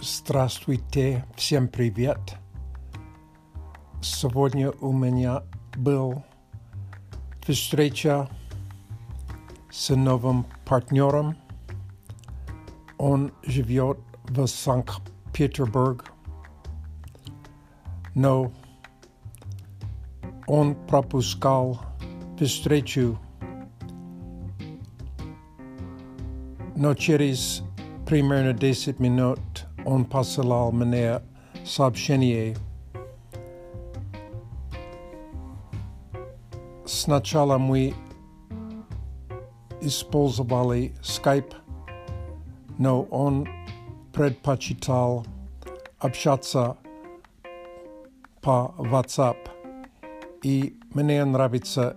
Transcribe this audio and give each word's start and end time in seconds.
Здравствуйте, 0.00 1.24
всем 1.36 1.68
привет. 1.68 2.18
Сегодня 4.02 4.70
у 4.70 4.92
меня 4.92 5.42
был 5.76 6.22
встреча 7.42 8.28
с 9.70 9.94
новым 9.94 10.46
партнером. 10.64 11.36
Он 12.98 13.32
живет 13.44 13.98
в 14.24 14.46
Санкт-Петербург, 14.46 16.12
но 18.14 18.52
он 20.46 20.74
пропускал 20.86 21.80
встречу, 22.38 23.18
но 26.76 26.94
через 26.94 27.62
примерно 28.06 28.52
10 28.52 29.00
минут 29.00 29.40
он 29.85 30.05
посылал 30.05 30.71
мне 30.71 31.21
сообщение. 31.65 32.55
Сначала 36.85 37.57
мы 37.57 37.93
использовали 39.81 40.93
Skype, 41.01 41.53
но 42.77 43.03
он 43.03 43.47
предпочитал 44.13 45.25
общаться 45.99 46.77
по 48.41 48.73
WhatsApp. 48.77 49.37
И 50.43 50.79
мне 50.93 51.23
нравится 51.23 51.95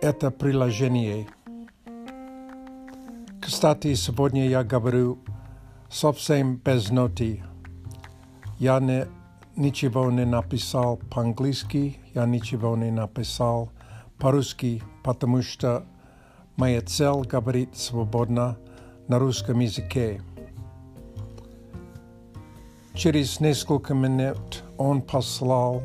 это 0.00 0.30
приложение. 0.30 1.28
Кстати, 3.40 3.94
сегодня 3.94 4.48
я 4.48 4.62
говорю 4.62 5.18
совсем 5.90 6.56
без 6.56 6.90
ноты. 6.90 7.42
Я 8.58 8.78
не, 8.78 9.06
ничего 9.56 10.10
не 10.10 10.24
написал 10.24 10.96
по-английски, 10.96 11.98
я 12.14 12.26
ничего 12.26 12.76
не 12.76 12.90
написал 12.90 13.70
по-русски, 14.18 14.82
потому 15.02 15.42
что 15.42 15.84
моя 16.56 16.80
цель 16.80 17.26
говорить 17.26 17.76
свободно 17.76 18.56
на 19.08 19.18
русском 19.18 19.58
языке. 19.58 20.22
Через 22.94 23.40
несколько 23.40 23.94
минут 23.94 24.62
он 24.76 25.02
послал 25.02 25.82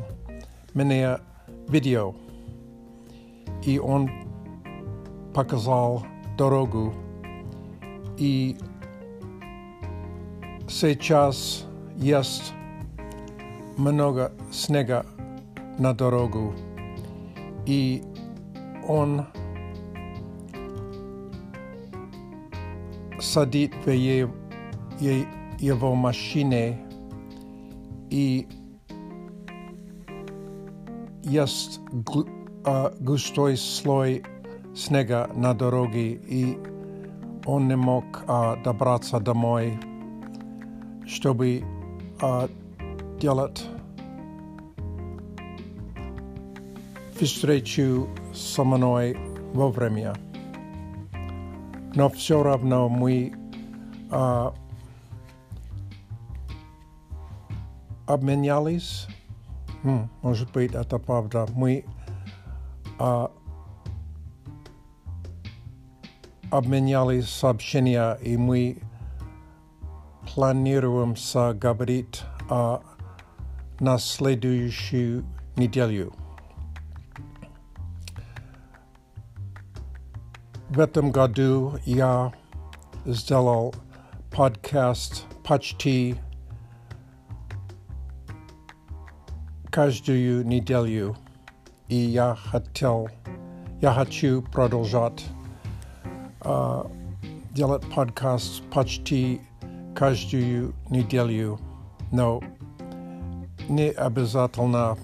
мне 0.74 1.18
видео, 1.68 2.14
и 3.64 3.78
он 3.78 4.10
показал 5.34 6.04
дорогу, 6.36 6.94
и 8.18 8.56
Сейчас 10.68 11.64
есть 11.96 12.52
много 13.76 14.32
снега 14.50 15.06
на 15.78 15.94
дорогу, 15.94 16.54
и 17.66 18.02
он 18.86 19.26
садит 23.20 23.72
в 23.84 23.90
его 23.90 25.94
машине, 25.94 26.80
и 28.10 28.48
есть 31.22 31.80
густой 33.00 33.56
слой 33.56 34.24
снега 34.74 35.30
на 35.34 35.54
дороге, 35.54 36.12
и 36.12 36.58
он 37.46 37.68
не 37.68 37.76
мог 37.76 38.04
добраться 38.64 39.20
домой 39.20 39.78
чтобы 41.06 41.64
uh, 42.18 42.50
делать 43.20 43.64
встречу 47.18 48.08
со 48.34 48.64
мной 48.64 49.16
вовремя. 49.54 50.14
Но 51.94 52.10
все 52.10 52.42
равно 52.42 52.88
мы 52.88 53.32
uh, 54.10 54.54
обменялись. 58.06 59.06
Хм, 59.82 60.08
может 60.22 60.52
быть, 60.52 60.74
это 60.74 60.98
правда. 60.98 61.46
Мы 61.54 61.84
uh, 62.98 63.30
обменялись 66.50 67.28
сообщения, 67.28 68.14
и 68.22 68.36
мы 68.36 68.78
планируем 70.34 71.14
говорить 71.54 72.22
о 72.48 72.80
на 73.80 73.98
следующую 73.98 75.24
неделю. 75.56 76.14
В 80.68 80.80
этом 80.80 81.12
году 81.12 81.74
я 81.84 82.32
сделал 83.04 83.74
подкаст 84.34 85.24
почти 85.44 86.16
каждую 89.70 90.46
неделю, 90.46 91.16
и 91.88 91.96
я 91.96 92.34
хотел, 92.34 93.08
я 93.80 93.92
хочу 93.92 94.42
продолжать 94.42 95.24
uh, 96.40 96.90
делать 97.52 97.84
подкаст 97.94 98.62
почти 98.70 99.40
каждую 99.96 100.74
неделю, 100.90 101.58
но 102.12 102.42
не 103.68 103.88
обязательно 103.90 104.98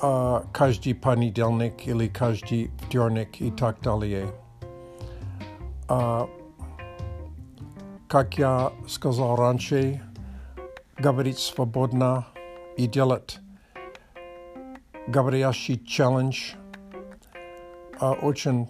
а, 0.00 0.44
каждый 0.52 0.94
понедельник 0.94 1.86
или 1.86 2.08
каждый 2.08 2.70
вторник 2.86 3.40
и 3.40 3.50
так 3.50 3.80
далее. 3.82 4.26
А, 5.88 6.26
как 8.08 8.38
я 8.38 8.72
сказал 8.88 9.36
раньше, 9.36 10.00
говорить 10.96 11.38
свободно 11.38 12.26
и 12.78 12.86
делать 12.86 13.38
говорящий 15.06 15.78
челлендж 15.84 16.54
а, 18.00 18.12
очень 18.12 18.68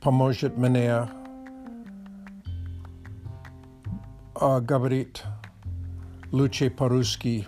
поможет 0.00 0.58
мне 0.58 1.08
а, 4.40 4.60
говорит 4.60 5.22
лучше 6.32 6.70
по-русски. 6.70 7.46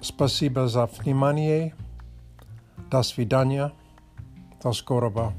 Спасибо 0.00 0.66
за 0.66 0.86
внимание. 0.86 1.74
До 2.90 3.02
свидания. 3.02 3.72
До 4.62 4.72
скорого. 4.72 5.34